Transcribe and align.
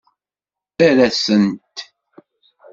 Err-asent. 0.87 1.75